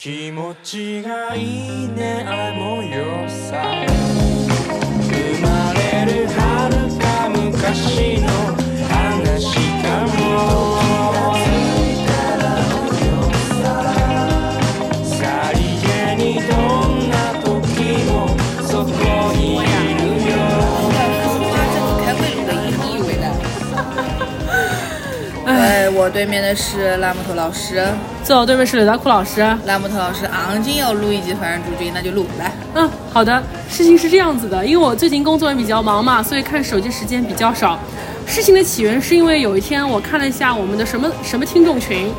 [0.00, 4.19] 気持ちがいいねあの夜さ。
[26.00, 27.86] 我对面的是拉木头老师，
[28.24, 29.42] 坐我对面是刘大库老师。
[29.66, 32.50] 拉木头老师昂劲要录一集《凡人诸君》，那就录来。
[32.74, 33.42] 嗯，好的。
[33.68, 37.78] 事情是这样子的，因为我最近工作也比较忙嘛，所以看手机时间比较少。
[38.26, 42.10] 事情的起源是因为有一天我看了一下我们的什么什么听众群，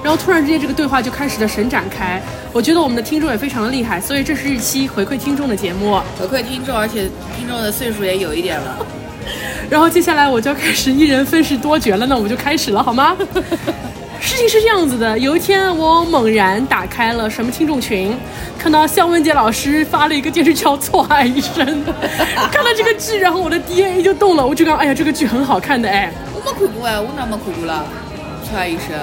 [0.00, 2.22] 然后突然之间这个对话就开始了神展开。
[2.52, 6.00] 我觉得我们的听众也非常的厉害，所以这是一期回馈听众的节目。
[6.20, 8.86] 回馈听众，而且听众的岁数也有一点了。
[9.70, 13.16] 然后接下来我就要开始一人分饰多角了，那我们就开始了好吗？
[14.20, 18.16] 事情是这样子的，有一天我猛然打开了什么听众群，
[18.58, 21.66] 看到向文杰老师发了一个电视剧叫《错爱一生》，
[22.50, 27.84] 看了这个剧，然后我的 DNA 就动了，我就讲，哎呀，这个剧很好看的，哎，我没看过哎，我哪没看过了？
[28.48, 28.96] 错爱一生，《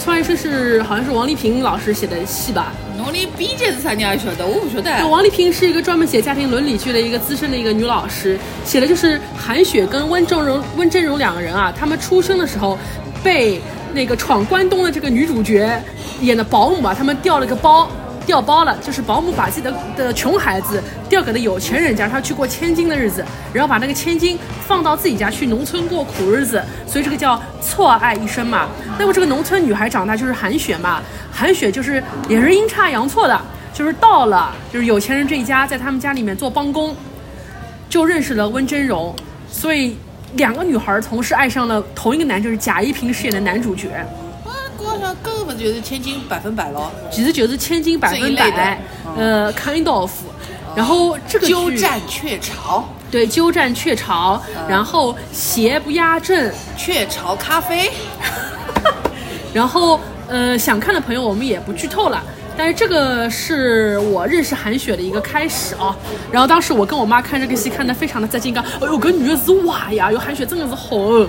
[0.00, 2.72] 错爱一生》是好像是王丽萍老师写的戏吧？
[2.96, 4.82] 侬连编辑是啥人也晓得，我不晓得。
[4.82, 12.78] 对王丽萍是一个专门写家庭伦理剧的一个资深的一个女老师，写的就是韩雪跟温峥嵘温峥嵘两个人啊，他们出生的时候
[13.22, 13.60] 被
[13.92, 15.70] 那个闯关东的这个女主角
[16.22, 17.86] 演的保姆啊，他们掉了个包。
[18.30, 28.68] 调包了，就是保姆把自己的的穷孩子调给了有钱人家，他去过千金的日子，然后把那个千金放到自己家去农村过苦日子，所以这个叫错爱一生嘛。
[29.00, 33.40] 那么这个农村女孩长大就是韩雪嘛，韩雪就是也是阴差阳错的，
[33.74, 36.94] 就是到了就是有钱人这一家，在他们家里面做帮工，
[37.88, 39.12] 就认识了温峥嵘，
[39.50, 39.96] 所以
[40.34, 43.88] 两个女孩同时爱上了同一个男，就是贾一平饰演的男主角，
[45.22, 46.90] 根本就是千金百分百咯。
[47.10, 48.78] 其实就是千金百分百，
[49.16, 50.10] 呃，kind of。
[50.76, 57.90] 然后这个鸠占鹊巢，对鸠占鹊巢，然后邪不压正，雀巢咖啡。
[59.52, 62.22] 然后呃，想看的朋友我们也不剧透了。
[62.56, 65.96] 但是这个是我认识韩雪的一个开始啊，
[66.30, 71.26] 然后当时我跟我妈看这个戏看的非常的在劲，讲，哎呦，搿女的是哇呀，哟，韩雪真的是好哦。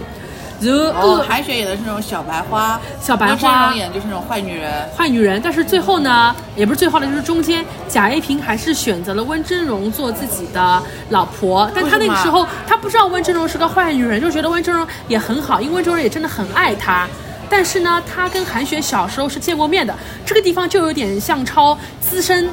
[0.61, 4.89] 然后哦，呃韩雪演的是那种小白花，小白花演的就是那种坏女人。
[4.95, 17.07] 坏女人，但是最后呢，也不是最后了，就是中间贾一平还是选择了温峥嵘做自己的老婆，但他那个时候他不知道温峥嵘是个坏女人，就觉得温峥嵘也很好，因为温峥嵘也真的很爱他。
[17.49, 19.93] 但是呢，他跟韩雪小时候是见过面的，
[20.25, 22.49] 这个地方就有点像超资深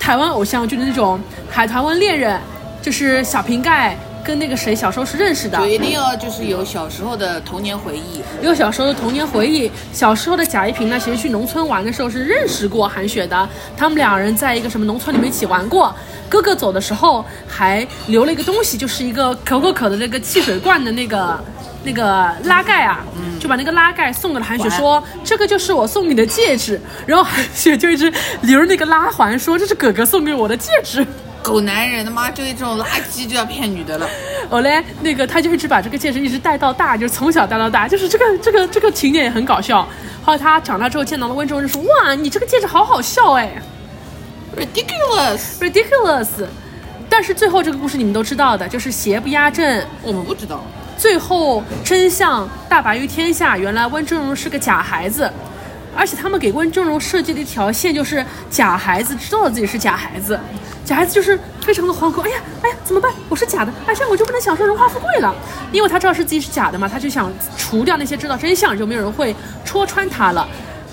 [0.00, 2.40] 台湾偶像剧的那种海豚湾恋人，
[2.82, 8.20] 就是小瓶盖跟那个谁小时候是认识的，就一定要就是有小时候的童年回忆。
[8.42, 9.70] 有小时候的童年回忆。
[9.92, 15.94] 小时候的贾一平呢，其实去农村玩的时候是认识过韩雪的，他们两人在一个什么农村里面一起玩过。
[16.28, 21.38] 哥哥走的时候还留了一个东西，就是一个可口可的那个汽水罐的那个
[21.84, 23.04] 那个拉盖啊，
[23.38, 26.80] 就把那个拉盖送给了韩雪，说这个就是我送你的戒指。
[27.06, 31.06] 然后韩雪就一直留着那个拉环，说这是哥哥送给我的戒指。
[31.46, 34.08] 狗男人，他妈就是这种垃圾就要骗女的了。
[34.50, 39.86] 后来那个他就一直把这个戒指一直戴到大，就是从小戴到大，就是这个这个这个情节也很搞笑。
[40.24, 43.52] 后来他长大之后见到了温峥嵘，就说哇，你这个戒指好好笑哎
[44.56, 46.46] Ridiculous，，ridiculous。
[47.08, 50.64] 但是最后这个故事你们都知道的，就是邪不压正，我们不知道。
[50.98, 55.30] 最后真相大白于天下，原来温峥嵘是个假孩子，
[55.96, 60.38] 而且他们给温峥嵘设计的一条线就是假孩子知道了自己是假孩子，
[60.84, 63.10] 假孩子就是非常的惶恐，哎呀哎呀怎么办？
[63.28, 65.34] 我是假的，哎这样我就不能享受荣华富贵了，
[65.72, 69.34] 因为他知道是自己是假的嘛，他就想除掉那些知道真相，就没有人会
[69.64, 70.46] 戳穿他了。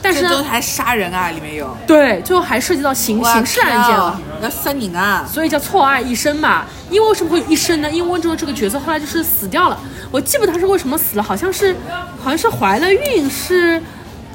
[0.06, 4.20] 但是呢，还杀人啊，里面有对，最后还涉及到刑刑事案件了。
[4.41, 5.25] 要杀人啊！
[5.25, 6.66] 所以叫错爱一生嘛。
[6.90, 7.90] 因为为什么会有一生呢？
[7.90, 9.80] 因为温峥嵘这个角色后来就是死掉了，
[10.12, 11.74] 我记不得他是为什么死了，好像是
[12.22, 13.81] 好像是怀了孕，是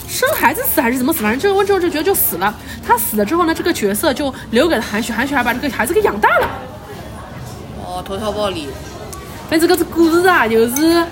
[0.09, 1.23] 生孩子死还是怎么死？
[1.23, 2.53] 反正这个温峥嵘这个角色就死了。
[2.85, 6.49] 他死了之后呢，这个角色就留给了韩雪，韩雪还把这个孩子给养大了。
[7.85, 8.69] 哦，头条暴力，
[9.51, 11.05] 反正这个故事啊，就是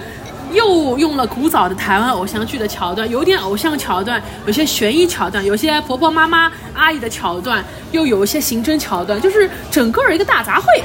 [0.51, 10.83] 又用了古早的台湾偶像剧的桥段，有点偶像桥段，有些悬疑桥段，有些婆婆妈妈阿姨的桥段，又有一些刑侦桥段，就是整个一个大杂烩。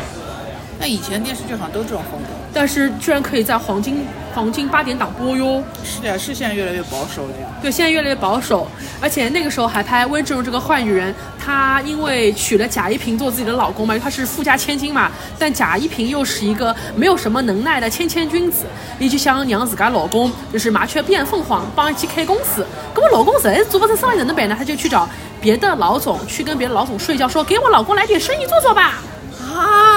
[0.78, 2.41] 那以前电视剧好像都这种风格。
[2.54, 5.64] 但是居然可以在黄金黄金八点档播哟。
[5.84, 7.48] 是呀，是现在越来越保守了呀。
[7.62, 8.68] 对，现在越来越保守，
[9.02, 18.66] 而且那个时候还拍温志荣这个坏女人，她因为娶了贾一平做自己的老公嘛，因为她是富家千金嘛，但贾一平又是一个没有什么能耐的谦谦君子，
[19.00, 22.66] 伊就想让自家老公就是麻雀变凤凰，帮一起开公司。
[22.96, 24.56] 那么老公实在是做不成生意，哪能办呢？
[24.58, 25.08] 他就去找
[25.42, 29.00] 别的老总，去跟别的老总睡觉，说给我老公来点生意做做吧。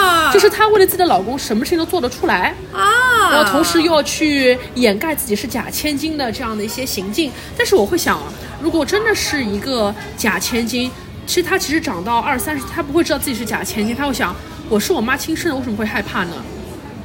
[0.04, 2.54] 啊，就是她为了自己的老公，什么事情都做得出来。
[2.72, 7.30] 啊，然后同时又要去掩盖自己是假千金的这样的一些行径。
[7.56, 10.90] 但是我会想啊，如果真的是一个假千金，
[11.26, 14.34] 其实她其实长到二三十，她不会知道自己是假千金，她会想，
[14.68, 16.32] 我是我妈亲生的，为什么会害怕呢？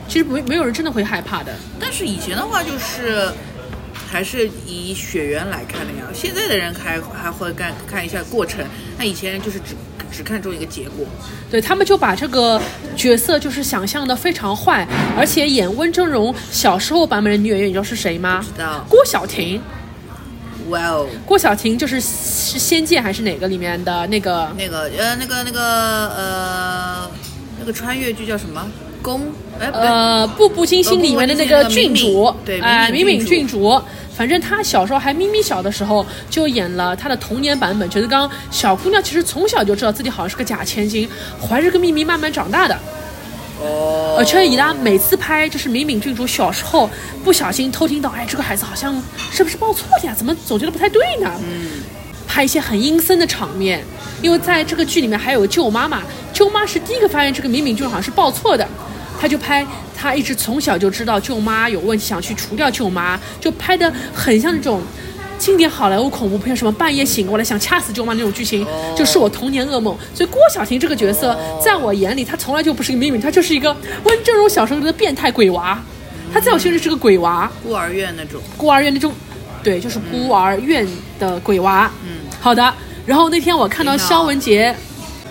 [0.08, 1.54] 其实没没有人真的会害怕的。
[1.80, 3.32] 但是以前的话就是。
[4.12, 8.66] 还是以血缘来看的呀，现在的人还还会看看一下过程，
[9.00, 9.74] 那以前就是只
[10.12, 11.06] 只看重一个结果。
[11.50, 12.62] 对他们就把这个
[12.96, 14.86] 角色就是想象的非常坏，
[15.18, 18.46] 而且演温峥嵘小时候版本的女演员，你知道是谁吗？
[18.46, 19.60] 知道郭晓婷。
[20.70, 24.54] 哇哦，郭晓婷就是是《仙剑》还是哪个里面的那个？
[24.58, 25.60] 那个呃那个那个
[26.10, 27.10] 呃
[27.60, 28.70] 那个穿越剧叫什么？
[29.02, 29.22] 宫
[29.58, 32.62] 呃，《步步惊心》里面的那个郡主，对
[32.92, 33.82] 敏敏郡主。
[34.20, 41.10] 反正她小时候还咪咪小的时候就演了她的童年版本，就是刚小姑娘其实从小就知道自己好像是个假千金，
[41.42, 42.78] 怀着个秘密慢慢长大的。
[43.62, 46.90] 哦，而且伊拉每次拍就是敏敏郡主小时候
[47.24, 49.02] 不小心偷听到，哎，这个孩子好像
[49.32, 50.14] 是不是报错了呀？
[50.14, 51.32] 怎么总觉得不太对呢？
[51.42, 51.82] 嗯，
[52.28, 53.82] 拍一些很阴森的场面，
[54.22, 58.68] 因为在这个剧里面还有舅妈妈，舅妈是第一个发现这个敏敏郡主好像是报错的，
[59.20, 64.82] 他就拍他一直从小就知道舅妈有问题，想去除掉舅妈，就拍的很像那种。
[65.38, 69.98] 经典好莱坞恐怖片，什么半夜醒过来想掐死舅妈那种剧情，就是我童年噩梦。
[70.14, 71.34] 所以郭晓婷这个角色，
[71.64, 73.74] 在我眼里，她从来就不是个秘密，她就是一个
[74.04, 75.82] 温峥嵘小时候的变态鬼娃。
[76.34, 78.42] 她在我心里是个鬼娃，孤儿院那种。
[78.58, 79.14] 孤儿院那种，
[79.64, 80.86] 对，就是孤儿院
[81.18, 81.90] 的鬼娃。
[82.04, 82.74] 嗯，好的。
[83.06, 84.76] 然后那天我看到肖文杰，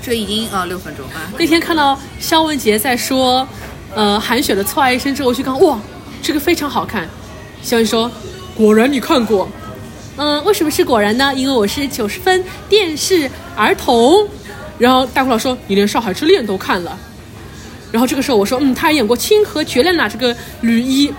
[0.01, 3.47] 这已经啊六分钟啊，那天看到肖文杰在说，
[3.95, 5.79] 呃，韩雪的《错爱一生》之后，我去看，哇，
[6.23, 7.09] 这个非常好看。
[7.63, 8.11] 小雨说，
[8.55, 9.49] 果然你看过。
[10.17, 11.33] 嗯，为什么是果然呢？
[11.35, 14.27] 因为我是九十分电视儿童。
[14.79, 16.97] 然后大哭老说，你连《上海之恋》都看了。
[17.91, 21.13] 然后这个时候我说，嗯，他还演过《清河绝恋》呐，这个吕一。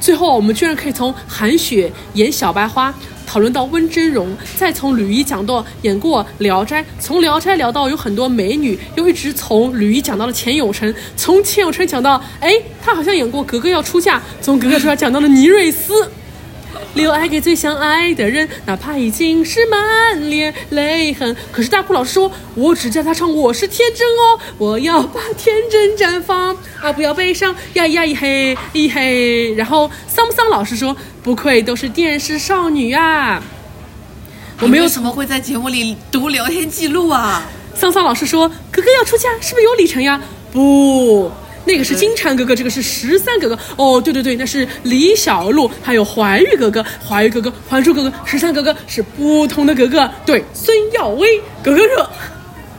[0.00, 2.92] 最后我们居然可以从韩雪演小白花
[3.26, 4.26] 讨论到温峥嵘，
[4.56, 16.08] 再从吕一讲到演过《聊斋》，从《聊斋》聊到有很多美女，又一直从吕一讲到了钱永成，从钱永成讲到，哎，他好像演过《格格要出嫁》，从《格格出嫁》讲到了倪瑞斯。
[16.94, 21.36] 留爱给最相爱的人，哪怕已经是满脸泪痕。
[21.52, 29.52] 可是大哭老师说，我只叫他唱《我是天真》哦，我要把天真绽放啊，不要悲伤呀呀一嘿一嘿。
[29.54, 30.96] 然后桑桑老师说，
[31.26, 33.42] 不愧都是电视少女啊。
[34.60, 37.42] 我没有什么会在节目里读聊天记录啊？
[37.74, 41.28] 桑桑老师说：“格格要出嫁，是不是有李晨呀？”不，
[41.64, 43.58] 那个是金蝉格格，这个是十三格格。
[43.74, 50.08] 哦，对对对，那是李小璐，还有怀玉格格、怀玉格格、还珠格格、十三格格是不同的格格。
[50.24, 52.08] 对，孙耀威、格格热，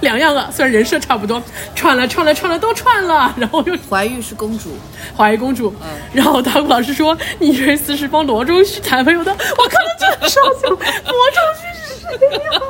[0.01, 1.41] 两样了，虽然人设差不多，
[1.75, 4.77] 串了串了串了都串了， 然后又怀玉是公主，
[5.15, 5.73] 怀玉公主。
[6.13, 12.61] 然后大顾老师说：“你这次是帮罗中旭谈朋友的。”我看到这个时候就，罗中旭是谁呀？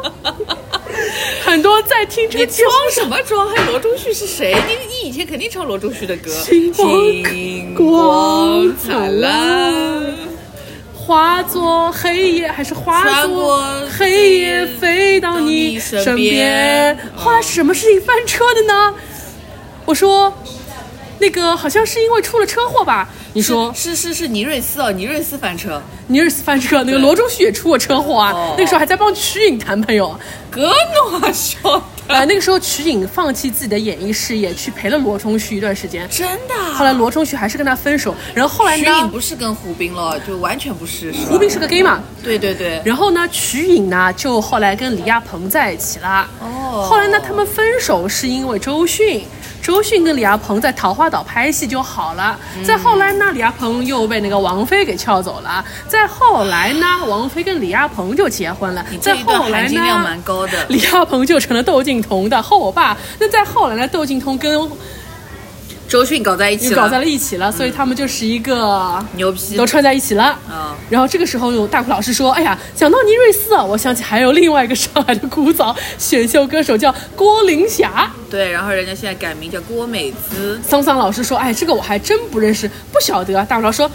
[1.46, 3.48] 很多在听这你个装什么装？
[3.50, 4.56] 还罗中旭是谁？
[4.68, 4.74] 你
[5.04, 6.30] 你以前肯定唱罗中旭的歌。
[6.32, 9.97] 星光星光灿烂，
[11.08, 13.64] 化作黑夜，还是化作
[13.98, 16.98] 黑夜飞到你身边边？
[17.16, 18.94] 后来什么事情翻车的呢？
[19.86, 20.34] 我说，
[21.20, 23.08] 那个好像是因为出了车祸吧？
[23.32, 30.14] 你说是是是尼瑞斯哦，尼瑞斯翻车，尼瑞斯翻车，那个罗中旭也出过车祸啊，哦那个时候还在帮瞿颖谈朋友。
[30.52, 30.74] 格
[31.10, 36.08] 诺晓得，呃，那个时候瞿颖放弃自己的演艺事业，去陪了罗中旭一段时间。
[36.10, 36.74] 真的啊。
[36.74, 41.12] 后来罗中旭还是跟他分手，然后后来呢瞿颖，不是跟胡兵了，就完全不是。
[41.30, 46.30] 胡兵是个 gay 嘛，对对对，然后呢，瞿颖呢就后来跟李亚鹏在一起了。
[46.40, 49.26] 哦后来呢，他们分手是因为周迅，
[49.68, 52.40] 周迅跟李亚鹏在桃花岛拍戏就好了。
[52.64, 55.62] 再后来呢，李亚鹏又被那个王菲给撬走了。
[55.90, 58.86] 再后来呢，王菲跟李亚鹏就结婚了。
[59.02, 60.66] 再后来呢蛮，高的。
[60.70, 62.96] 李亚鹏就成了窦靖童的后爸。
[63.20, 64.58] 那再后来呢，窦靖童跟
[65.88, 70.38] 周迅搞在一起了，又搞在了一起了，所以他们就是一个牛批都串在一起了。
[70.52, 70.76] 嗯！
[70.90, 78.12] 然后这个时候有大哭老师说：“哎呀，讲到倪瑞斯啊，我想起还有另外一个上海的古早选秀歌手叫郭玲霞。
[78.30, 83.90] 对，然后人家现在改名叫郭美姿”，桑桑老师说：“哎，这个我还真不认识，不晓得啊。”大哭老师说：“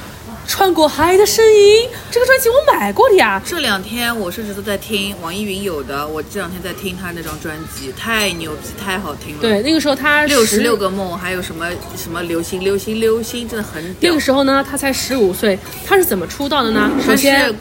[0.47, 3.41] 穿过海的声音，这个专辑我买过的呀。
[3.45, 14.21] 这两天我甚至都在听网易云有的，我这两天在听他那张专辑，太牛逼，太好听”了。，对，那个时候他六十十六个梦，还有什么什么流星流星流星，真的很屌那个。
[14.21, 16.91] 时候呢，他才十五岁，他是怎么出道的呢？
[17.05, 17.55] 首先是，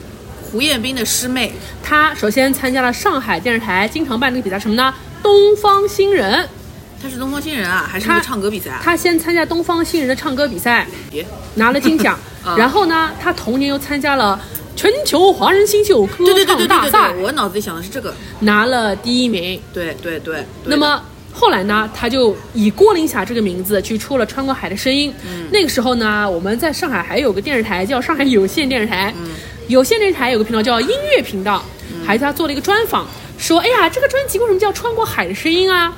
[0.51, 4.93] 胡彦斌的师妹，他首先参加了上海电视台经常办那个比赛，什么呢？
[5.23, 6.47] 东方新人。
[7.01, 8.79] 她是东方新人啊，还是唱歌比赛啊？
[8.83, 12.55] 他先参加东方新人的唱歌比赛，别拿了金奖 啊。
[12.57, 14.39] 然后呢，他同年又参加了
[14.75, 18.13] 全球华人新秀歌唱大赛，，我脑子里想的是这个。
[18.41, 19.59] 拿了第一名。
[19.73, 20.35] 对对对。
[20.35, 21.01] 对那么
[21.33, 25.11] 后来呢，他就以郭林霞这个名字去出了《穿过海的声音》。
[25.25, 29.29] 嗯那个时候呢，我们在上海还有个电视台叫上海有线电视台，嗯
[29.67, 31.63] 有线电视台有个频道叫音乐频道，
[32.05, 35.93] 还他做了一个专访，说：“哎呀，这个专辑为什么叫《穿过海的声音》啊？”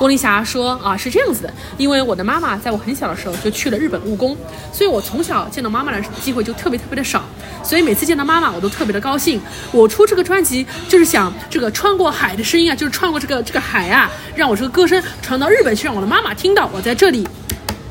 [0.00, 4.34] 郭丽霞说：“啊，是这样子的，因为我的妈妈在我很小的时候就去了日本务工，
[4.72, 7.22] 所以我从小见到妈妈的机会就特别特别的少，
[7.62, 9.38] 所以每次见到妈妈我都特别的高兴。
[9.70, 17.28] 我出这个专辑就是想这个穿过海的声音啊，就是穿过这个这个海啊，让我这个歌声传到日本去，让我的妈妈听到我在这里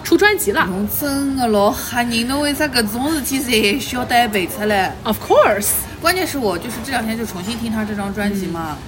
[0.03, 0.65] 出专辑了。
[0.65, 5.69] 侬真的老吓人，侬为啥搿种事体侪晓得背出来？Of course，
[6.01, 8.79] 关键是我就是这两天就重新听他这张专辑嘛，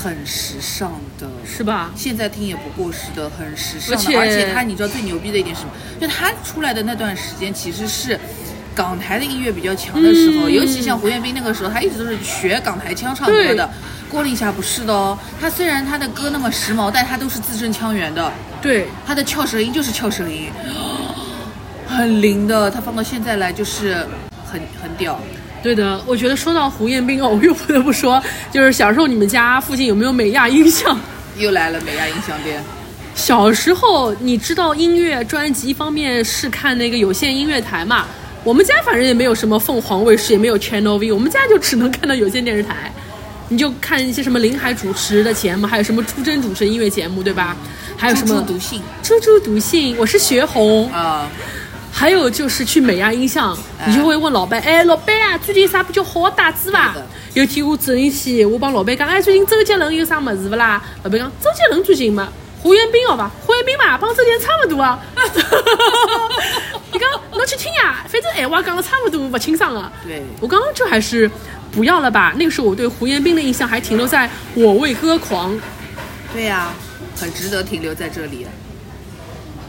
[0.00, 1.90] 很时尚的，是吧？
[1.96, 4.18] 现在听也不过时的，很时尚的。
[4.18, 5.72] 而且他，你知道最牛逼的一点是什么？
[6.00, 8.18] 就他出来的那段时间，其实是
[8.76, 13.68] 港台的音乐比较强的时候，嗯尤其像胡彦斌那个时候，他一直都是学港台腔唱歌的。
[14.08, 20.48] 郭林霞不是的哦，他虽然他的歌那么时髦，但他都是字正腔圆的，对，他的翘舌音就是翘舌音，
[21.86, 22.70] 很灵的。
[22.70, 24.06] 他放到现在来就是
[24.46, 25.20] 很很屌。
[25.62, 26.00] 对的。
[26.06, 28.22] 我觉得说到胡彦斌哦，我又不得不说，
[28.52, 30.98] 就是小时候你们家附近有没有美亚音像？
[31.36, 32.62] 又来了美亚音像店，
[33.14, 38.06] 小时候你知道音乐专辑，一方面是看那个有线音乐台嘛。
[38.44, 42.92] 我们家反正也没有什么凤凰卫视，也没有 Channel V，我们家就只能看到有线电视台。
[43.50, 47.56] 你就看一些什么林海主持的节目，还有什么朱桢主持音乐节目，对吧？
[47.96, 51.28] 还有什么猪猪毒性猪猪毒性，我是学红，啊，
[51.98, 56.94] 还有就是去美亚音像，你就会问老板，哎，老板啊，最近有啥比较好的打字吧？
[57.34, 60.80] 有天我走进去，我帮老板讲，哎，最近周杰伦有啥么子不啦？
[61.02, 62.28] 老板讲，周杰伦最近嘛，
[62.62, 63.28] 胡彦斌好吧？
[63.44, 64.96] 胡彦斌嘛，帮周杰伦差不多啊。
[66.92, 69.92] 你讲，侬去听呀，反正闲话讲的差不多，不清爽了。
[70.06, 71.28] 对我刚刚就还是
[71.72, 72.32] 不要了吧？
[72.36, 75.58] 那个时候我对胡彦斌的印象还停留在我为歌狂，
[76.32, 76.72] 对呀、
[77.16, 78.46] 很值得停留在这里。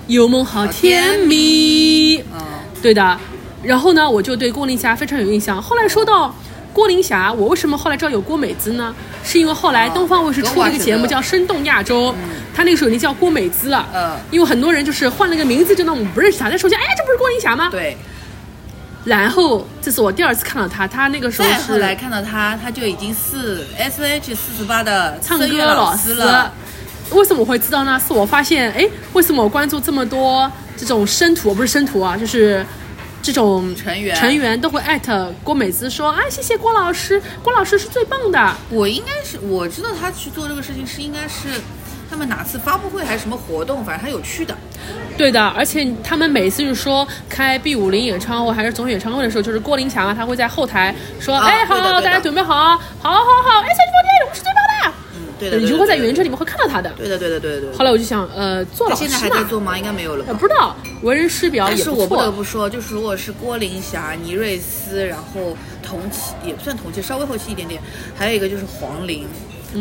[0.10, 2.18] 有梦好甜蜜。
[2.34, 2.42] 嗯，
[2.82, 3.18] 对的。
[3.62, 5.62] 然后呢，我就对郭林霞非常有印象。
[5.62, 6.34] 后来说到
[6.74, 8.94] 郭林霞，我为什么后来知道有郭美姿呢？
[9.24, 12.12] 是因为后来东方卫视出了一个节目叫《生动亚洲》，
[12.56, 13.88] 她那个时候已经叫郭美姿了。
[13.94, 16.50] 嗯因为很多人就是换了个名字，就当我们不认识她。
[16.50, 17.70] 但首先，哎，这不是郭林霞吗？。
[17.70, 17.96] 对。
[19.06, 26.52] 然后这是我第二次看到她，她那个时候是再后来看到他，他就已经是 S H 四十八的唱歌老师了。
[27.12, 28.00] 为什么我会知道呢？
[28.06, 32.66] 是我发现，哎，为什么我关注这么多这种生徒，不是生图啊，就是
[33.22, 38.56] 这种成员成员都会艾特郭美姿说，啊，谢谢郭老师，郭老师是最棒的。
[38.70, 41.62] 我应该是我知道他去做这个事情是应该是
[42.10, 44.56] 他们哪次发布会还是什么活动，反正他有去的。
[45.18, 54.49] 对的，而且他们每次就是说开 B 五零演唱会还是总演唱会的时候，就是郭林强啊他会在后台说，啊哎，好，的大家准备好，好好好，哎，小鸡宝我是最棒的。
[55.20, 55.58] 嗯，对的。
[55.58, 56.92] 你如果在原车里面会看到他的。
[56.98, 57.78] 对的，对的，对的，对的。
[57.78, 59.78] 后来我就想，呃，做老师他现在还在嘛，做吗？
[59.78, 60.34] 应该没有了吧呃，。
[60.36, 62.32] 不知道，为人师表也但是我不得。
[62.32, 67.82] 不说，就是如果是郭玲霞、倪瑞斯，然后同期也不算同期，稍微后期一点点，
[68.16, 69.26] 还有一个就是黄龄。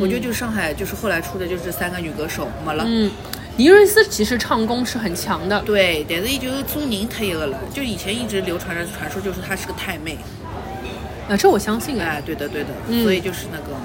[0.01, 2.85] 我觉得就是上海就是后来出的就是这三个女歌手没了。
[2.87, 3.11] 嗯，
[3.57, 5.59] 倪瑞斯其实唱功是很强的。
[5.63, 10.19] 对，但是伊就是做人太一个了，就以前一直流传着传说，就是她是个太妹。
[11.27, 12.05] 啊，这我相信啊。
[12.07, 13.81] 哎，对的对的，嗯所以就是那个嘛。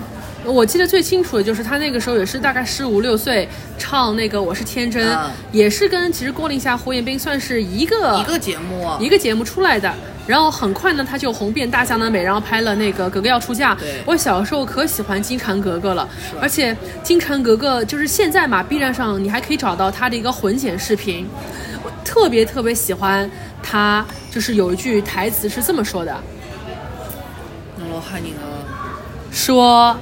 [0.45, 3.47] 我记得最清楚的就是他那个时候也是大概十五六岁，
[3.77, 9.93] 唱那个《我是天真》啊也是跟其实郭林霞、胡彦斌算是一个一个节目，一个节目出来的。
[10.25, 14.01] 然后很快呢，他就红遍大江南北，然后拍了那个《格格要出嫁》对。
[14.05, 16.07] 我小时候可喜欢金蝉格格了，
[16.39, 21.27] 而且金蝉格格就是现在嘛，B 站上你还可以找到他的一个混剪视频。
[21.83, 23.29] 我特别特别喜欢
[23.61, 26.17] 他，就是有一句台词是这么说的：！
[29.29, 29.97] 说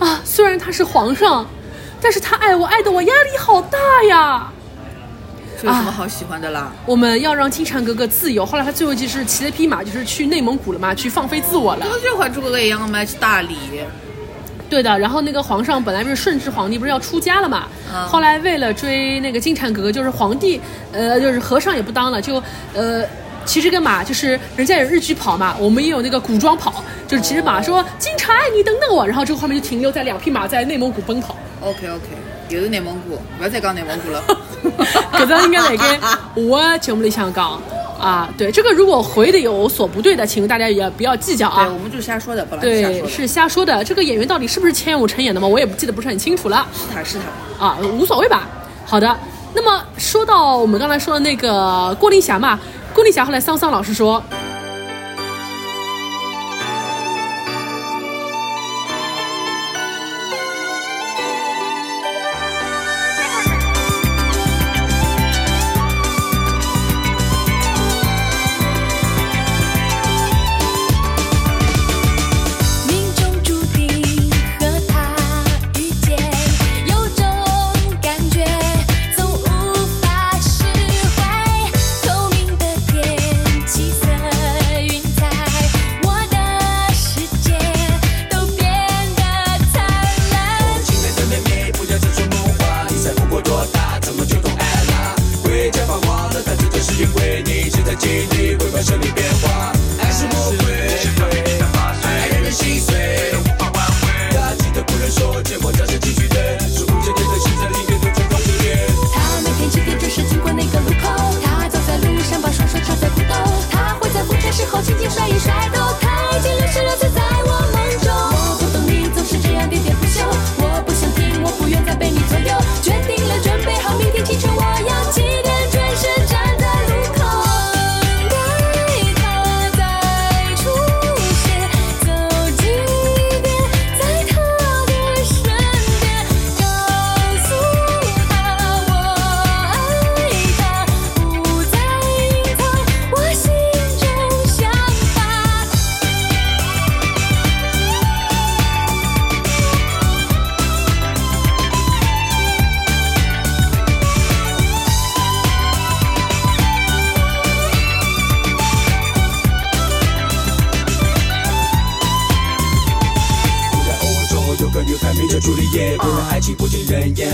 [0.00, 1.46] 啊，虽然他是皇上，
[2.00, 3.78] 但是他爱我爱的我压力好大
[4.08, 4.50] 呀。
[5.60, 6.72] 这有什么好喜欢的啦？
[6.86, 8.46] 我们要让金蝉格格自由。
[8.46, 11.84] 后来他最后一集是骑了匹马，就是去内蒙古了嘛，去放飞自我了。
[11.86, 13.04] 不就和诸葛亮一样吗？
[13.04, 13.56] 去大理，
[14.70, 20.58] 对的，然后那个皇上本来不是顺治皇帝不是要出家了嘛，嗯后来为了追那个金蝉格格，就是皇帝，
[20.92, 22.42] 呃，就是和尚也不当了，就
[22.72, 23.04] 呃
[23.44, 31.36] 骑着个马，就是人家有日剧跑嘛，我们也有那个古装跑，就是骑着马说金蝉你等等我，然后这个画面就停留在两匹马在内蒙古奔跑。
[31.60, 32.06] OK OK，
[32.48, 34.22] 有的内蒙古，不要再讲内蒙古了。
[35.12, 35.98] 搿个应该辣盖
[36.34, 37.60] 我的节目里向讲
[37.98, 41.78] 啊，对这个如果回的有所不对的，请大家也不要计较啊对，啊我。
[41.78, 43.06] 们就瞎说的，本来对。
[43.06, 43.84] 是瞎说的。
[43.84, 45.46] 这个演员到底是不是千武成演的嘛？
[45.46, 46.66] 我也不记得不是很清楚了。
[46.74, 47.18] 是他是
[47.58, 48.48] 他，啊，无所谓吧。
[48.86, 49.14] 好的，
[49.54, 52.58] 那么说到我们刚才说的那个郭林霞嘛，
[52.92, 54.22] 郭丽霞后来桑桑老师说，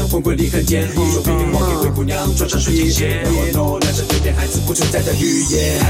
[0.07, 3.23] 魂归，离恨剑，一手命运还给灰姑娘，穿上水晶鞋。
[3.53, 5.81] No no，那是对点孩子不存在的语言。